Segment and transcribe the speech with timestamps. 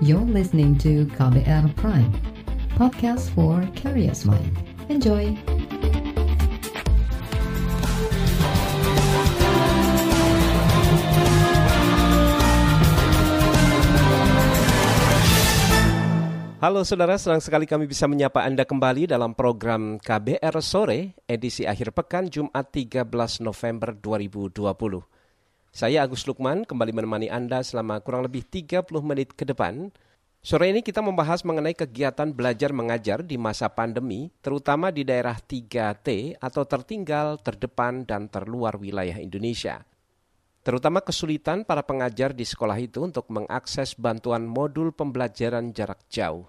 [0.00, 2.08] You're listening to KBR Prime,
[2.72, 4.48] podcast for curious mind.
[4.88, 5.36] Enjoy!
[16.64, 21.92] Halo saudara, senang sekali kami bisa menyapa Anda kembali dalam program KBR Sore, edisi akhir
[21.92, 25.19] pekan Jumat 13 November 2020.
[25.70, 29.94] Saya Agus Lukman kembali menemani Anda selama kurang lebih 30 menit ke depan.
[30.42, 36.40] Sore ini kita membahas mengenai kegiatan belajar mengajar di masa pandemi, terutama di daerah 3T
[36.42, 39.84] atau tertinggal, terdepan, dan terluar wilayah Indonesia
[40.60, 46.44] terutama kesulitan para pengajar di sekolah itu untuk mengakses bantuan modul pembelajaran jarak jauh.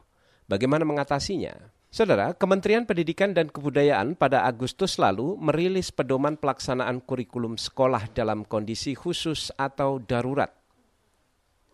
[0.51, 1.55] Bagaimana mengatasinya?
[1.91, 8.95] Saudara, Kementerian Pendidikan dan Kebudayaan pada Agustus lalu merilis pedoman pelaksanaan kurikulum sekolah dalam kondisi
[8.95, 10.55] khusus atau darurat.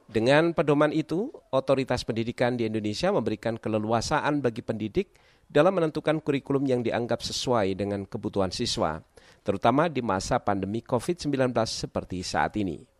[0.09, 5.13] Dengan pedoman itu, otoritas pendidikan di Indonesia memberikan keleluasaan bagi pendidik
[5.45, 8.97] dalam menentukan kurikulum yang dianggap sesuai dengan kebutuhan siswa
[9.45, 12.96] terutama di masa pandemi COVID-19 seperti saat ini.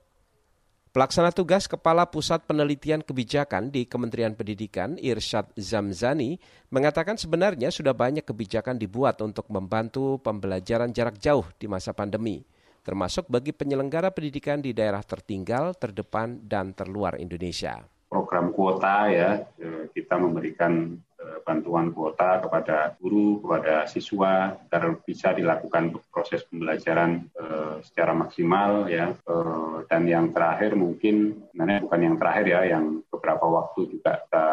[0.97, 6.41] Pelaksana tugas Kepala Pusat Penelitian Kebijakan di Kementerian Pendidikan, Irsyad Zamzani,
[6.73, 12.41] mengatakan sebenarnya sudah banyak kebijakan dibuat untuk membantu pembelajaran jarak jauh di masa pandemi,
[12.81, 17.85] termasuk bagi penyelenggara pendidikan di daerah tertinggal, terdepan, dan terluar Indonesia.
[18.09, 19.45] Program kuota ya,
[19.93, 20.97] kita memberikan
[21.43, 29.15] bantuan kuota kepada guru, kepada siswa agar bisa dilakukan proses pembelajaran uh, secara maksimal ya.
[29.23, 34.47] Uh, dan yang terakhir mungkin sebenarnya bukan yang terakhir ya, yang beberapa waktu juga kita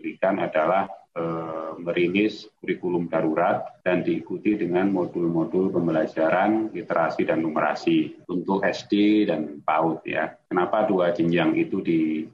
[0.00, 8.62] berikan adalah uh, merilis kurikulum darurat dan diikuti dengan modul-modul pembelajaran literasi dan numerasi untuk
[8.62, 10.36] SD dan PAUD ya.
[10.46, 11.80] Kenapa dua jenjang itu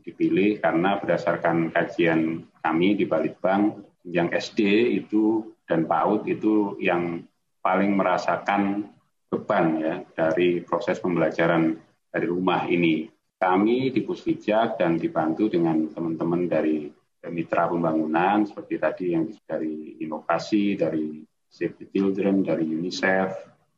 [0.02, 0.58] dipilih?
[0.58, 7.22] Karena berdasarkan kajian kami di Balitbank yang SD itu dan PAUD itu yang
[7.62, 8.86] paling merasakan
[9.26, 11.74] beban ya dari proses pembelajaran
[12.10, 13.10] dari rumah ini.
[13.36, 16.88] Kami di Puswijak dan dibantu dengan teman-teman dari
[17.30, 23.30] mitra pembangunan seperti tadi yang dari inovasi, dari Save the Children, dari UNICEF,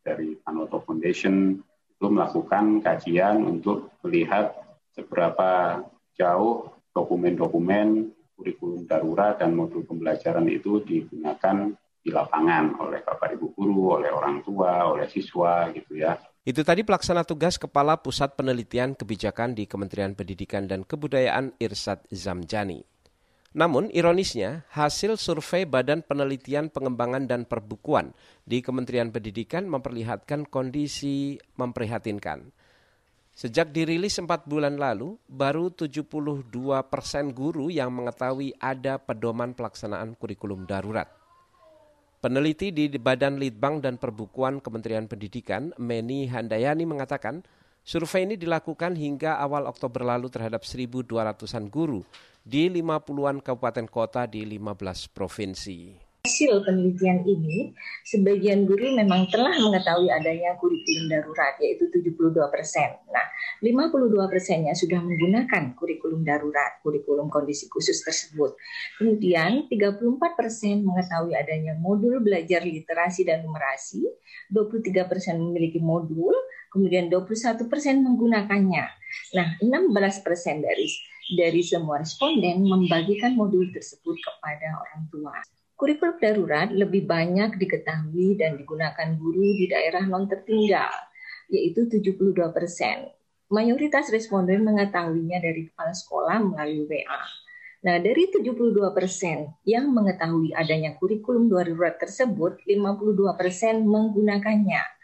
[0.03, 1.59] dari Panoto Foundation
[1.99, 4.55] itu melakukan kajian untuk melihat
[4.95, 5.83] seberapa
[6.19, 13.99] jauh dokumen-dokumen kurikulum darurat dan modul pembelajaran itu digunakan di lapangan oleh Bapak Ibu guru,
[13.99, 16.15] oleh orang tua, oleh siswa gitu ya.
[16.47, 22.87] Itu tadi pelaksana tugas Kepala Pusat Penelitian Kebijakan di Kementerian Pendidikan dan Kebudayaan Irsad Zamjani.
[23.59, 28.15] Namun, ironisnya, hasil survei Badan Penelitian Pengembangan dan Perbukuan
[28.47, 32.55] di Kementerian Pendidikan memperlihatkan kondisi memprihatinkan.
[33.35, 36.47] Sejak dirilis empat bulan lalu, baru 72
[36.87, 41.11] persen guru yang mengetahui ada pedoman pelaksanaan kurikulum darurat.
[42.23, 47.43] Peneliti di Badan Litbang dan Perbukuan Kementerian Pendidikan, Meni Handayani mengatakan,
[47.85, 52.03] survei ini dilakukan hingga awal Oktober lalu terhadap 1.200-an guru
[52.43, 57.73] di 50-an kabupaten kota di 15 provinsi hasil penelitian ini,
[58.05, 63.01] sebagian guru memang telah mengetahui adanya kurikulum darurat, yaitu 72 persen.
[63.09, 63.25] Nah,
[63.65, 68.61] 52 persennya sudah menggunakan kurikulum darurat, kurikulum kondisi khusus tersebut.
[69.01, 74.05] Kemudian, 34 persen mengetahui adanya modul belajar literasi dan numerasi,
[74.53, 76.37] 23 persen memiliki modul,
[76.73, 78.85] kemudian 21 persen menggunakannya.
[79.37, 80.89] Nah, 16 persen dari
[81.29, 85.37] dari semua responden membagikan modul tersebut kepada orang tua.
[85.79, 90.91] Kurikulum darurat lebih banyak diketahui dan digunakan guru di daerah non tertinggal,
[91.53, 93.13] yaitu 72 persen.
[93.49, 97.23] Mayoritas responden mengetahuinya dari kepala sekolah melalui WA.
[97.79, 104.98] Nah, dari 72 persen yang mengetahui adanya kurikulum darurat tersebut, 52 persen menggunakannya.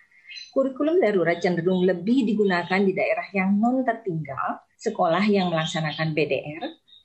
[0.50, 6.65] Kurikulum darurat cenderung lebih digunakan di daerah yang non tertinggal, sekolah yang melaksanakan BDR,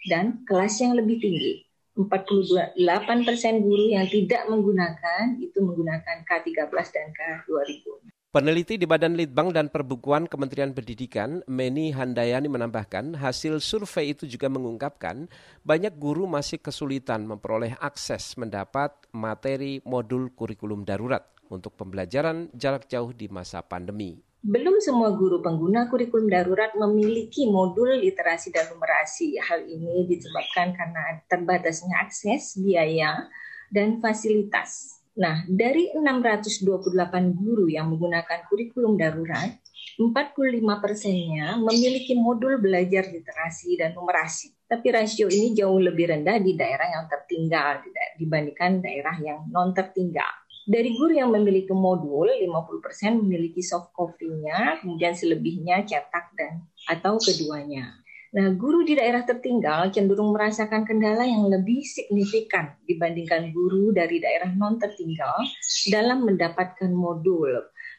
[0.10, 1.66] dan kelas yang lebih tinggi.
[2.00, 2.80] 48
[3.28, 7.86] persen guru yang tidak menggunakan itu menggunakan K13 dan K2000.
[8.30, 14.46] Peneliti di Badan Litbang dan Perbukuan Kementerian Pendidikan, Meni Handayani menambahkan, hasil survei itu juga
[14.54, 15.26] mengungkapkan
[15.66, 23.12] banyak guru masih kesulitan memperoleh akses mendapat materi modul kurikulum darurat untuk pembelajaran jarak jauh
[23.12, 24.22] di masa pandemi.
[24.40, 29.36] Belum semua guru pengguna kurikulum darurat memiliki modul literasi dan numerasi.
[29.36, 33.28] Hal ini disebabkan karena terbatasnya akses, biaya,
[33.68, 35.04] dan fasilitas.
[35.20, 39.60] Nah, dari 628 guru yang menggunakan kurikulum darurat,
[40.00, 44.56] 45 persennya memiliki modul belajar literasi dan numerasi.
[44.64, 47.84] Tapi rasio ini jauh lebih rendah di daerah yang tertinggal
[48.16, 50.39] dibandingkan daerah yang non tertinggal.
[50.70, 57.90] Dari guru yang memiliki modul, 50% memiliki soft copy-nya, kemudian selebihnya cetak dan atau keduanya.
[58.30, 64.54] Nah, guru di daerah tertinggal cenderung merasakan kendala yang lebih signifikan dibandingkan guru dari daerah
[64.54, 65.42] non tertinggal
[65.90, 67.50] dalam mendapatkan modul.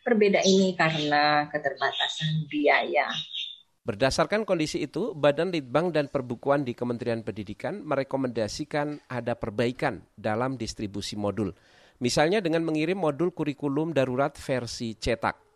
[0.06, 3.10] Berbeda ini karena keterbatasan biaya.
[3.82, 11.18] Berdasarkan kondisi itu, Badan Litbang dan Perbukuan di Kementerian Pendidikan merekomendasikan ada perbaikan dalam distribusi
[11.18, 11.50] modul.
[12.00, 15.52] Misalnya dengan mengirim modul kurikulum darurat versi cetak.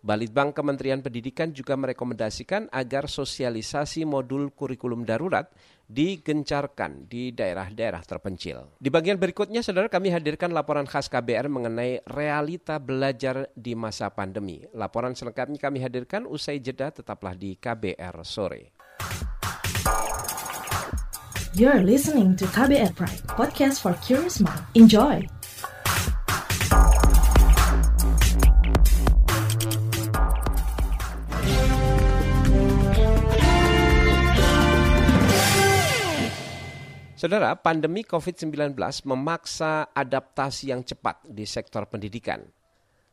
[0.00, 5.52] Balitbang Kementerian Pendidikan juga merekomendasikan agar sosialisasi modul kurikulum darurat
[5.90, 8.80] digencarkan di daerah-daerah terpencil.
[8.80, 14.64] Di bagian berikutnya, saudara kami hadirkan laporan khas KBR mengenai realita belajar di masa pandemi.
[14.72, 18.72] Laporan selengkapnya kami hadirkan usai jeda tetaplah di KBR sore.
[21.52, 24.64] You're listening to KBR Pride, podcast for curious mind.
[24.78, 25.39] Enjoy!
[37.20, 38.72] Saudara, pandemi COVID-19
[39.04, 42.40] memaksa adaptasi yang cepat di sektor pendidikan.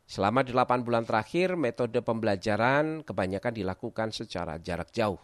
[0.08, 5.20] Selama 8 bulan terakhir, metode pembelajaran kebanyakan dilakukan secara jarak jauh.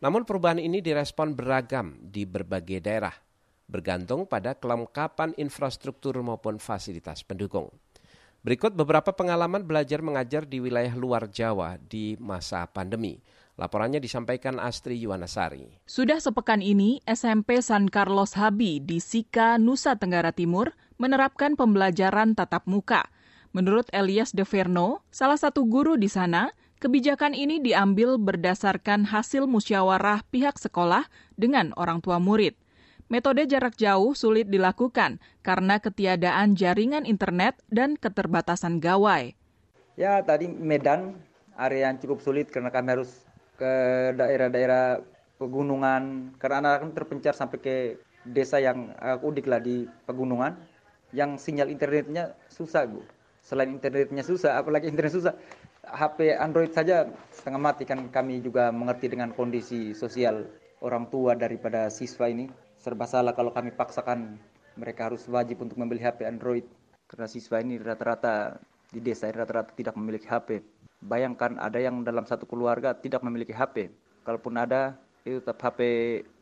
[0.00, 3.12] Namun perubahan ini direspon beragam di berbagai daerah,
[3.68, 7.68] bergantung pada kelengkapan infrastruktur maupun fasilitas pendukung.
[8.40, 13.20] Berikut beberapa pengalaman belajar mengajar di wilayah luar Jawa di masa pandemi.
[13.56, 15.80] Laporannya disampaikan Astri Yuwanasari.
[15.88, 22.68] Sudah sepekan ini, SMP San Carlos Habi di Sika, Nusa Tenggara Timur menerapkan pembelajaran tatap
[22.68, 23.08] muka.
[23.56, 26.52] Menurut Elias De Verno, salah satu guru di sana,
[26.84, 31.08] kebijakan ini diambil berdasarkan hasil musyawarah pihak sekolah
[31.40, 32.52] dengan orang tua murid.
[33.08, 39.32] Metode jarak jauh sulit dilakukan karena ketiadaan jaringan internet dan keterbatasan gawai.
[39.96, 41.16] Ya, tadi Medan
[41.56, 43.24] area yang cukup sulit karena kami harus
[43.56, 43.72] ke
[44.14, 45.00] daerah-daerah
[45.36, 47.76] pegunungan karena anak anak terpencar sampai ke
[48.24, 50.56] desa yang uh, udik lah di pegunungan
[51.14, 53.00] yang sinyal internetnya susah bu.
[53.40, 55.34] Selain internetnya susah apalagi internet susah
[55.86, 60.50] HP Android saja setengah mati kan kami juga mengerti dengan kondisi sosial
[60.82, 62.50] orang tua daripada siswa ini.
[62.76, 64.36] Serba salah kalau kami paksakan
[64.76, 66.66] mereka harus wajib untuk membeli HP Android
[67.06, 68.58] karena siswa ini rata-rata
[68.90, 70.60] di desa rata-rata tidak memiliki HP
[71.00, 73.92] Bayangkan ada yang dalam satu keluarga tidak memiliki HP.
[74.24, 75.80] Kalaupun ada, itu tetap HP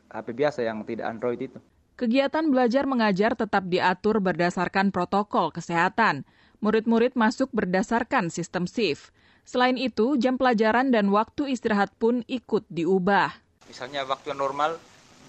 [0.09, 1.59] HP biasa yang tidak Android itu.
[1.95, 6.27] Kegiatan belajar mengajar tetap diatur berdasarkan protokol kesehatan.
[6.59, 9.15] Murid-murid masuk berdasarkan sistem shift.
[9.45, 13.31] Selain itu, jam pelajaran dan waktu istirahat pun ikut diubah.
[13.69, 14.75] Misalnya waktu yang normal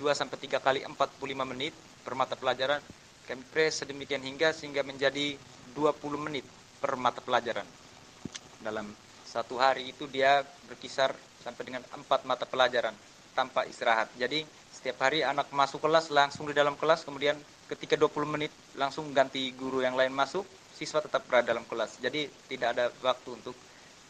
[0.00, 2.81] 2 sampai 3 kali 45 menit per mata pelajaran,
[3.29, 5.37] kami press sedemikian hingga sehingga menjadi
[5.76, 6.43] 20 menit
[6.81, 7.67] per mata pelajaran.
[8.64, 8.88] Dalam
[9.26, 11.12] satu hari itu dia berkisar
[11.43, 12.94] sampai dengan empat mata pelajaran
[13.34, 14.08] tanpa istirahat.
[14.17, 17.37] Jadi setiap hari anak masuk kelas langsung di dalam kelas, kemudian
[17.67, 21.99] ketika 20 menit langsung ganti guru yang lain masuk, siswa tetap berada dalam kelas.
[21.99, 23.58] Jadi tidak ada waktu untuk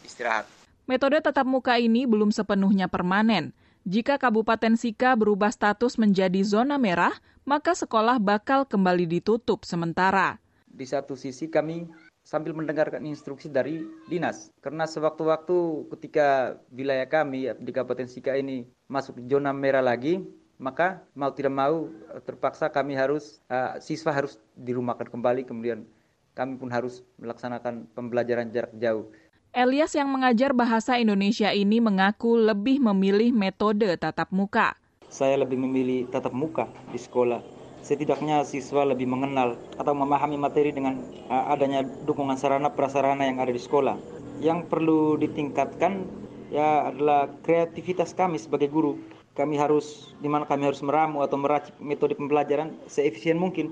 [0.05, 0.45] istirahat.
[0.87, 3.51] Metode tatap muka ini belum sepenuhnya permanen.
[3.83, 7.15] Jika Kabupaten Sika berubah status menjadi zona merah,
[7.47, 10.39] maka sekolah bakal kembali ditutup sementara.
[10.67, 11.87] Di satu sisi kami
[12.27, 14.51] sambil mendengarkan instruksi dari dinas.
[14.59, 20.19] Karena sewaktu-waktu ketika wilayah kami di Kabupaten Sika ini masuk zona merah lagi,
[20.59, 21.87] maka mau tidak mau
[22.27, 25.87] terpaksa kami harus uh, siswa harus dirumahkan kembali kemudian
[26.35, 29.07] kami pun harus melaksanakan pembelajaran jarak jauh.
[29.55, 34.75] Elias yang mengajar bahasa Indonesia ini mengaku lebih memilih metode tatap muka.
[35.07, 37.56] Saya lebih memilih tatap muka di sekolah
[37.87, 40.99] setidaknya siswa lebih mengenal atau memahami materi dengan
[41.31, 43.95] uh, adanya dukungan sarana prasarana yang ada di sekolah.
[44.43, 46.03] Yang perlu ditingkatkan
[46.51, 48.99] ya adalah kreativitas kami sebagai guru.
[49.39, 53.71] Kami harus di mana kami harus meramu atau meracik metode pembelajaran seefisien mungkin.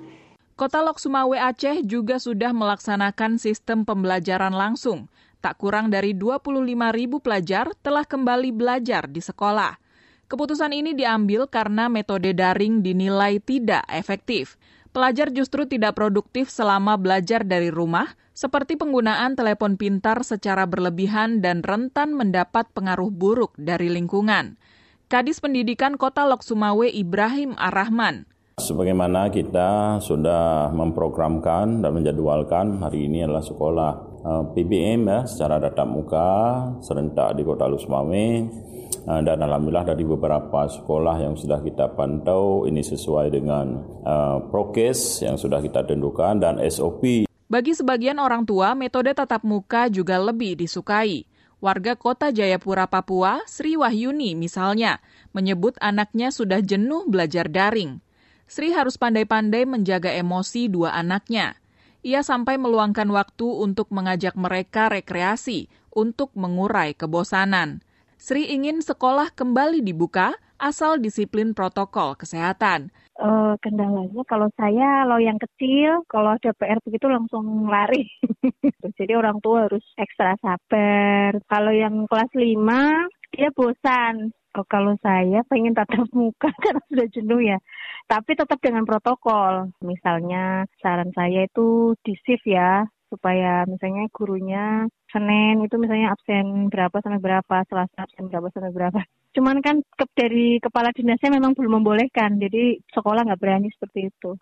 [0.55, 5.11] Kota Lok Sumawe Aceh juga sudah melaksanakan sistem pembelajaran langsung.
[5.43, 6.63] Tak kurang dari 25
[6.95, 9.84] ribu pelajar telah kembali belajar di sekolah.
[10.25, 14.57] Keputusan ini diambil karena metode daring dinilai tidak efektif.
[14.89, 21.61] Pelajar justru tidak produktif selama belajar dari rumah, seperti penggunaan telepon pintar secara berlebihan dan
[21.61, 24.57] rentan mendapat pengaruh buruk dari lingkungan.
[25.05, 28.25] Kadis Pendidikan Kota Lok Sumawe Ibrahim Arrahman.
[28.57, 33.91] Sebagaimana kita sudah memprogramkan dan menjadwalkan hari ini adalah sekolah
[34.23, 36.31] uh, PBM ya secara tatap muka
[36.79, 38.74] serentak di Kota Lusmame uh,
[39.05, 45.37] dan alhamdulillah dari beberapa sekolah yang sudah kita pantau ini sesuai dengan uh, prokes yang
[45.37, 47.29] sudah kita tentukan dan SOP.
[47.45, 51.29] Bagi sebagian orang tua, metode tatap muka juga lebih disukai.
[51.61, 54.97] Warga kota Jayapura, Papua, Sri Wahyuni misalnya,
[55.37, 58.01] menyebut anaknya sudah jenuh belajar daring.
[58.49, 61.57] Sri harus pandai-pandai menjaga emosi dua anaknya.
[62.05, 67.81] Ia sampai meluangkan waktu untuk mengajak mereka rekreasi untuk mengurai kebosanan.
[68.25, 72.89] Sri ingin sekolah kembali dibuka asal disiplin protokol kesehatan.
[73.21, 78.09] Uh, kendalanya kalau saya, kalau yang kecil, kalau ada PR begitu langsung lari.
[78.97, 81.37] Jadi orang tua harus ekstra sabar.
[81.45, 84.33] Kalau yang kelas 5, dia bosan.
[84.57, 87.61] Oh, kalau saya pengen tatap muka karena sudah jenuh ya.
[88.09, 89.69] Tapi tetap dengan protokol.
[89.85, 96.99] Misalnya saran saya itu di shift ya supaya misalnya gurunya Senin itu misalnya absen berapa
[96.99, 98.99] sampai berapa, Selasa absen berapa sampai berapa.
[99.31, 104.35] Cuman kan ke, dari kepala dinasnya memang belum membolehkan, jadi sekolah nggak berani seperti itu.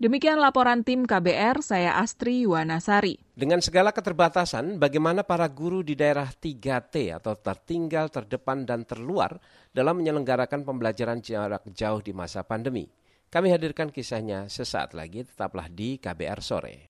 [0.00, 3.20] Demikian laporan tim KBR, saya Astri Yuwanasari.
[3.36, 9.36] Dengan segala keterbatasan, bagaimana para guru di daerah 3T atau tertinggal, terdepan, dan terluar
[9.70, 12.88] dalam menyelenggarakan pembelajaran jarak jauh di masa pandemi?
[13.30, 16.89] Kami hadirkan kisahnya sesaat lagi, tetaplah di KBR Sore.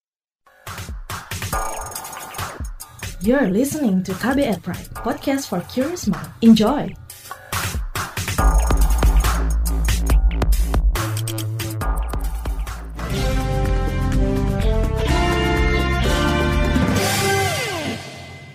[3.21, 6.25] You're listening to KBR Pride, podcast for curious mind.
[6.41, 6.89] Enjoy!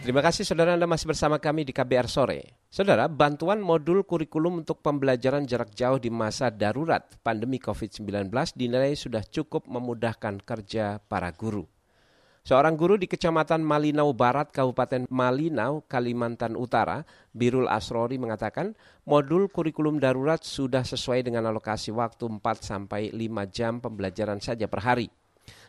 [0.02, 2.66] Terima kasih saudara Anda masih bersama kami di KBR Sore.
[2.66, 9.22] Saudara, bantuan modul kurikulum untuk pembelajaran jarak jauh di masa darurat pandemi COVID-19 dinilai sudah
[9.22, 11.75] cukup memudahkan kerja para guru.
[12.46, 17.02] Seorang guru di Kecamatan Malinau Barat, Kabupaten Malinau, Kalimantan Utara,
[17.34, 23.82] Birul Asrori mengatakan modul kurikulum darurat sudah sesuai dengan alokasi waktu 4 sampai 5 jam
[23.82, 25.10] pembelajaran saja per hari.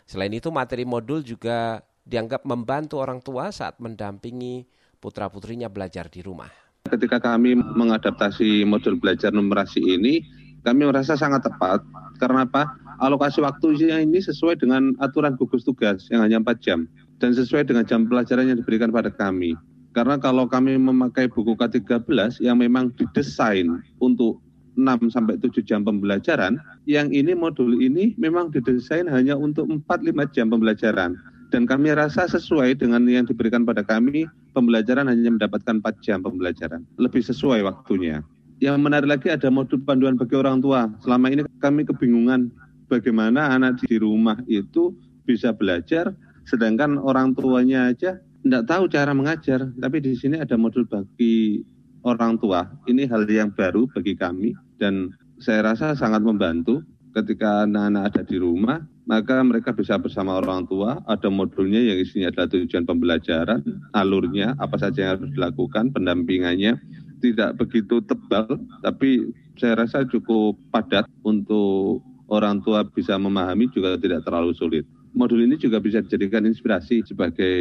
[0.05, 4.69] Selain itu materi modul juga dianggap membantu orang tua saat mendampingi
[5.01, 6.53] putra-putrinya belajar di rumah.
[6.93, 10.21] Ketika kami mengadaptasi modul belajar numerasi ini,
[10.61, 11.81] kami merasa sangat tepat.
[12.21, 12.69] Karena apa?
[13.03, 16.89] Alokasi waktunya ini sesuai dengan aturan gugus tugas yang hanya 4 jam.
[17.17, 19.57] Dan sesuai dengan jam pelajaran yang diberikan pada kami.
[19.97, 24.37] Karena kalau kami memakai buku K13 yang memang didesain untuk
[24.77, 30.53] 6 sampai 7 jam pembelajaran, yang ini modul ini memang didesain hanya untuk 4-5 jam
[30.53, 31.17] pembelajaran
[31.55, 36.83] dan kami rasa sesuai dengan yang diberikan pada kami, pembelajaran hanya mendapatkan 4 jam pembelajaran.
[36.99, 38.23] Lebih sesuai waktunya.
[38.59, 40.91] Yang menarik lagi ada modul panduan bagi orang tua.
[41.05, 42.51] Selama ini kami kebingungan
[42.87, 44.95] bagaimana anak di rumah itu
[45.27, 46.15] bisa belajar,
[46.47, 49.67] sedangkan orang tuanya aja tidak tahu cara mengajar.
[49.75, 51.63] Tapi di sini ada modul bagi
[52.07, 52.67] orang tua.
[52.87, 55.11] Ini hal yang baru bagi kami dan
[55.43, 56.81] saya rasa sangat membantu
[57.13, 62.35] ketika anak-anak ada di rumah maka mereka bisa bersama orang tua, ada modulnya yang isinya
[62.35, 63.63] adalah tujuan pembelajaran,
[63.95, 66.75] alurnya, apa saja yang harus dilakukan, pendampingannya,
[67.23, 74.27] tidak begitu tebal, tapi saya rasa cukup padat untuk orang tua bisa memahami juga tidak
[74.27, 74.85] terlalu sulit.
[75.17, 77.57] Modul ini juga bisa dijadikan inspirasi sebagai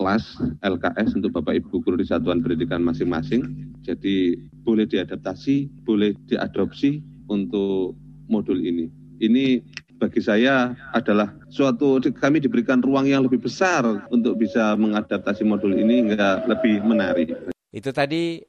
[0.00, 3.68] kelas LKS untuk Bapak Ibu guru di satuan pendidikan masing-masing.
[3.84, 7.92] Jadi boleh diadaptasi, boleh diadopsi untuk
[8.32, 8.88] modul ini.
[9.20, 9.60] Ini
[10.00, 16.08] bagi saya adalah suatu kami diberikan ruang yang lebih besar untuk bisa mengadaptasi modul ini
[16.08, 17.36] hingga lebih menarik.
[17.70, 18.40] Itu tadi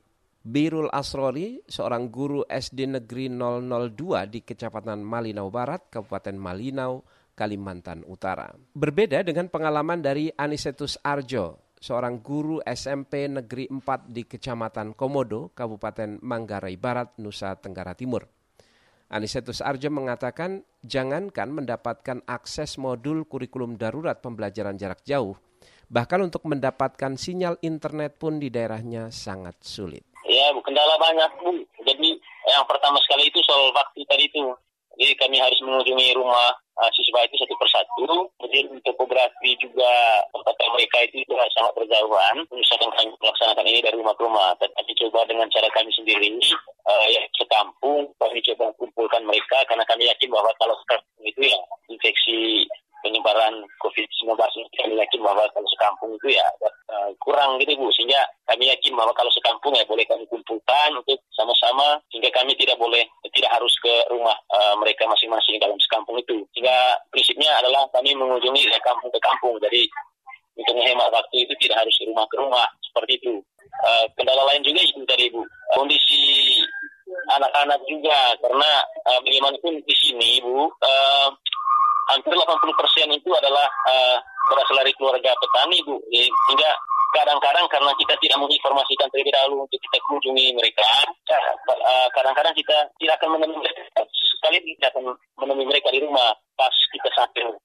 [0.42, 7.06] Birul Asrori, seorang guru SD Negeri 002 di Kecamatan Malinau Barat, Kabupaten Malinau,
[7.38, 8.50] Kalimantan Utara.
[8.74, 16.18] Berbeda dengan pengalaman dari Anisetus Arjo, seorang guru SMP Negeri 4 di Kecamatan Komodo, Kabupaten
[16.26, 18.26] Manggarai Barat, Nusa Tenggara Timur.
[19.14, 25.38] Anisetus Arjo mengatakan jangankan mendapatkan akses modul kurikulum darurat pembelajaran jarak jauh,
[25.86, 30.11] bahkan untuk mendapatkan sinyal internet pun di daerahnya sangat sulit.
[30.30, 31.58] Ya, kendala banyak, Bu.
[31.86, 32.18] Jadi
[32.50, 34.54] yang pertama sekali itu soal waktu tadi itu.
[35.00, 38.06] Jadi kami harus mengunjungi rumah uh, siswa itu satu persatu.
[38.38, 42.36] Kemudian topografi juga tempat mereka itu juga sangat berjauhan.
[42.54, 44.51] Misalkan kami melaksanakan ini dari rumah ke rumah.
[44.60, 46.28] Kami coba dengan cara kami sendiri
[46.88, 51.60] uh, ya sekampung kami coba kumpulkan mereka karena kami yakin bahwa kalau sekampung itu ya
[51.90, 52.66] infeksi
[53.01, 54.38] penyebaran COVID-19
[54.78, 56.46] kami yakin bahwa kalau sekampung itu ya
[56.94, 61.18] uh, kurang gitu Bu sehingga kami yakin bahwa kalau sekampung ya boleh kami kumpulkan untuk
[61.34, 63.01] sama-sama sehingga kami tidak boleh
[63.34, 68.70] tidak harus ke rumah uh, mereka masing-masing dalam sekampung itu sehingga prinsipnya adalah kami mengunjungi
[68.70, 69.82] dari kampung ke kampung jadi
[70.62, 73.34] untuk menghemat waktu itu tidak harus rumah ke rumah seperti itu.
[73.82, 75.42] Uh, kendala lain juga itu tadi Bu,
[75.74, 76.60] kondisi
[77.38, 78.72] anak-anak juga karena
[79.08, 81.30] uh, bagaimanapun di sini Bu, uh,
[82.12, 84.18] hampir 80 persen itu adalah uh,
[84.50, 86.70] berasal dari keluarga petani Bu, sehingga
[87.12, 90.90] kadang-kadang karena kita tidak menginformasikan terlebih dahulu untuk kita kunjungi mereka,
[92.16, 93.68] kadang-kadang kita tidak akan menemui
[94.42, 97.62] sekali tidak akan menemui mereka di rumah pas kita sampai rumah,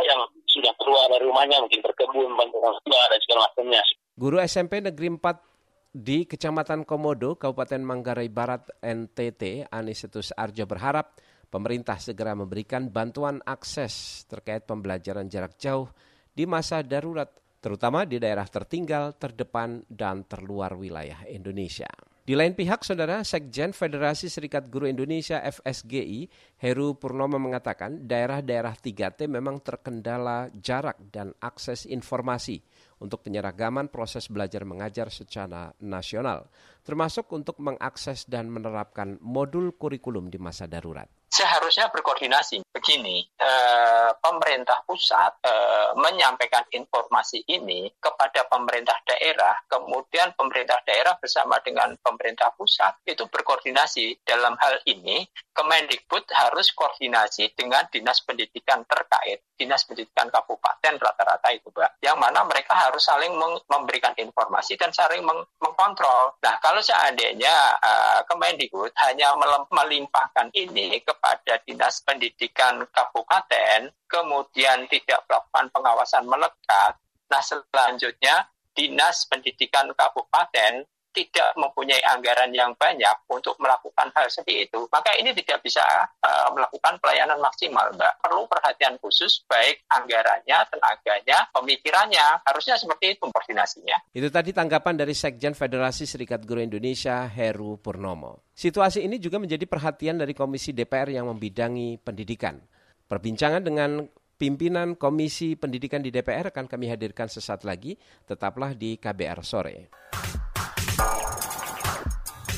[0.00, 3.82] yang sudah keluar dari rumahnya mungkin berkebun, bantu orang tua dan segala macamnya.
[4.16, 5.55] Guru SMP Negeri 4
[5.96, 11.16] di Kecamatan Komodo, Kabupaten Manggarai Barat, NTT, Anisetus Arjo berharap
[11.48, 15.88] pemerintah segera memberikan bantuan akses terkait pembelajaran jarak jauh
[16.36, 17.32] di masa darurat,
[17.64, 21.88] terutama di daerah tertinggal, terdepan, dan terluar wilayah Indonesia.
[22.26, 26.28] Di lain pihak, Saudara Sekjen Federasi Serikat Guru Indonesia FSGI,
[26.60, 32.60] Heru Purnomo mengatakan daerah-daerah 3T memang terkendala jarak dan akses informasi
[33.02, 36.48] untuk penyeragaman proses belajar mengajar secara nasional,
[36.86, 42.64] termasuk untuk mengakses dan menerapkan modul kurikulum di masa darurat seharusnya berkoordinasi.
[42.72, 51.60] Begini, eh, pemerintah pusat eh, menyampaikan informasi ini kepada pemerintah daerah, kemudian pemerintah daerah bersama
[51.60, 55.28] dengan pemerintah pusat itu berkoordinasi dalam hal ini.
[55.56, 62.44] Kemendikbud harus koordinasi dengan dinas pendidikan terkait, dinas pendidikan kabupaten rata-rata itu, Mbak, yang mana
[62.44, 63.32] mereka harus saling
[63.64, 66.36] memberikan informasi dan saling meng mengkontrol.
[66.44, 69.32] Nah, kalau seandainya uh, Kemendikbud hanya
[69.72, 76.94] melimpahkan ini kepada kepada Dinas Pendidikan Kabupaten, kemudian tidak melakukan pengawasan melekat.
[77.26, 80.86] Nah, selanjutnya Dinas Pendidikan Kabupaten
[81.16, 85.80] tidak mempunyai anggaran yang banyak untuk melakukan hal seperti itu, maka ini tidak bisa
[86.20, 88.12] uh, melakukan pelayanan maksimal, Mbak.
[88.20, 92.44] Perlu perhatian khusus baik anggarannya, tenaganya, pemikirannya.
[92.44, 94.12] Harusnya seperti itu koordinasinya.
[94.12, 98.44] Itu tadi tanggapan dari Sekjen Federasi Serikat Guru Indonesia, Heru Purnomo.
[98.52, 102.60] Situasi ini juga menjadi perhatian dari Komisi DPR yang membidangi pendidikan.
[103.06, 104.04] Perbincangan dengan
[104.36, 107.96] pimpinan Komisi Pendidikan di DPR akan kami hadirkan sesaat lagi.
[108.28, 109.76] Tetaplah di KBR sore.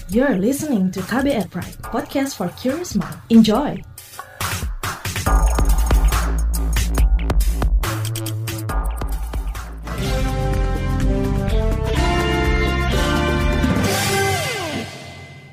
[0.09, 3.13] You're listening to KBR Pride, podcast for curious mind.
[3.29, 3.77] Enjoy!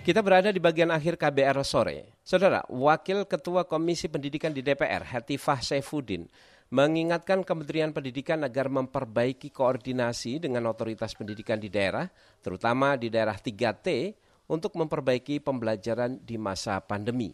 [0.08, 2.16] Kita berada di bagian akhir KBR sore.
[2.24, 6.32] Saudara, Wakil Ketua Komisi Pendidikan di DPR, Hetifah Saifuddin,
[6.72, 12.08] mengingatkan Kementerian Pendidikan agar memperbaiki koordinasi dengan otoritas pendidikan di daerah,
[12.40, 17.34] terutama di daerah 3T, untuk memperbaiki pembelajaran di masa pandemi,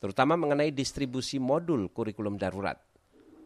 [0.00, 2.76] terutama mengenai distribusi modul kurikulum darurat.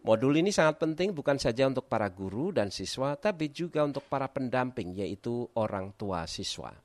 [0.04, 4.28] Modul ini sangat penting bukan saja untuk para guru dan siswa, tapi juga untuk para
[4.28, 6.76] pendamping, yaitu orang tua siswa.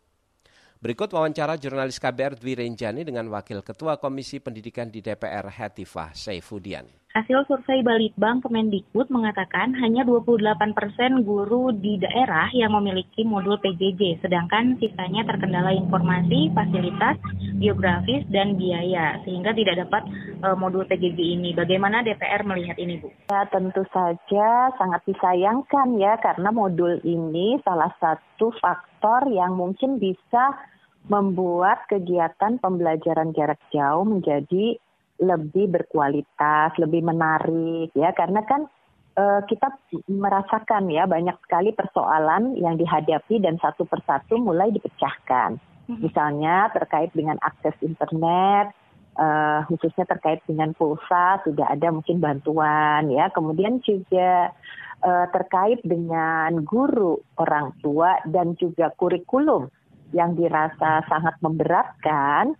[0.79, 6.98] Berikut wawancara jurnalis KBR Dwi Renjani dengan Wakil Ketua Komisi Pendidikan di DPR Hatifah Saifudian.
[7.09, 14.21] Hasil survei Balitbang Kemendikbud mengatakan hanya 28 persen guru di daerah yang memiliki modul PJJ,
[14.21, 17.17] sedangkan sisanya terkendala informasi, fasilitas,
[17.57, 20.05] geografis, dan biaya, sehingga tidak dapat
[20.45, 21.49] uh, modul PJJ ini.
[21.57, 23.09] Bagaimana DPR melihat ini, Bu?
[23.33, 30.61] Ya, tentu saja sangat disayangkan ya, karena modul ini salah satu faktor yang mungkin bisa
[31.09, 34.77] membuat kegiatan pembelajaran jarak jauh menjadi
[35.19, 38.71] lebih berkualitas, lebih menarik ya karena kan
[39.19, 39.67] uh, kita
[40.07, 45.59] merasakan ya banyak sekali persoalan yang dihadapi dan satu persatu mulai dipecahkan.
[45.89, 45.99] Hmm.
[45.99, 48.71] Misalnya terkait dengan akses internet,
[49.19, 53.27] uh, khususnya terkait dengan pulsa sudah ada mungkin bantuan ya.
[53.35, 54.55] Kemudian juga
[55.03, 59.67] uh, terkait dengan guru, orang tua dan juga kurikulum
[60.15, 62.57] yang dirasa sangat memberatkan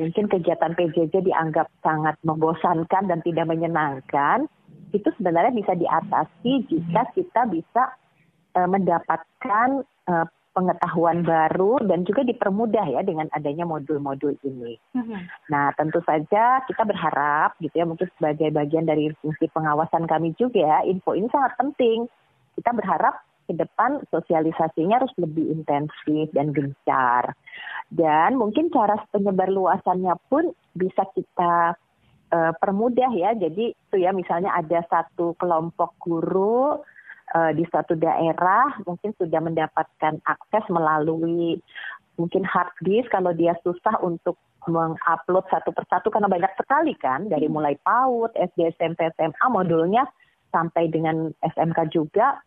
[0.00, 4.48] mungkin kegiatan PJJ dianggap sangat membosankan dan tidak menyenangkan,
[4.96, 7.94] itu sebenarnya bisa diatasi jika kita bisa
[8.56, 14.74] uh, mendapatkan uh, pengetahuan baru dan juga dipermudah ya dengan adanya modul-modul ini.
[14.98, 15.20] Mm-hmm.
[15.54, 20.82] Nah, tentu saja kita berharap gitu ya mungkin sebagai bagian dari fungsi pengawasan kami juga
[20.82, 22.10] info ini sangat penting.
[22.58, 27.34] Kita berharap ke depan sosialisasinya harus lebih intensif dan gencar.
[27.90, 31.74] Dan mungkin cara penyebar luasannya pun bisa kita
[32.30, 33.34] uh, permudah ya.
[33.34, 36.78] Jadi itu ya misalnya ada satu kelompok guru
[37.34, 41.58] uh, di suatu daerah mungkin sudah mendapatkan akses melalui
[42.14, 47.48] mungkin hard disk kalau dia susah untuk mengupload satu persatu karena banyak sekali kan dari
[47.48, 47.54] hmm.
[47.58, 50.04] mulai PAUD, SD, SMP, SMA modulnya
[50.52, 52.38] sampai dengan SMK juga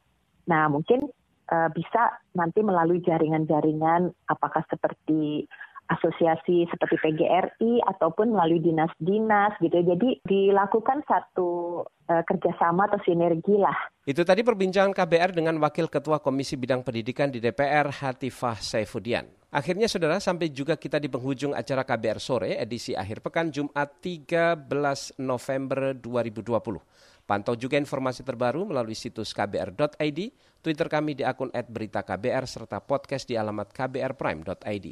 [0.47, 1.07] Nah, mungkin
[1.51, 5.47] uh, bisa nanti melalui jaringan-jaringan apakah seperti
[5.91, 9.83] asosiasi seperti PGRI ataupun melalui dinas-dinas gitu.
[9.83, 13.75] Jadi dilakukan satu uh, kerjasama atau sinergi lah.
[14.07, 19.27] Itu tadi perbincangan KBR dengan Wakil Ketua Komisi Bidang Pendidikan di DPR Hatifah Saifudian.
[19.53, 25.21] Akhirnya saudara sampai juga kita di penghujung acara KBR sore edisi akhir pekan Jumat 13
[25.21, 27.12] November 2020.
[27.23, 30.19] Pantau juga informasi terbaru melalui situs kbr.id,
[30.59, 34.87] Twitter kami di akun @beritaKBR serta podcast di alamat kbrprime.id.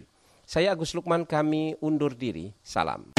[0.48, 2.52] Saya Agus Lukman, kami undur diri.
[2.64, 3.16] Salam.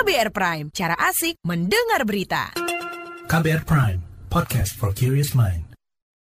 [0.00, 2.50] KBR Prime, cara asik mendengar berita.
[3.30, 5.69] KBR Prime, podcast for curious mind.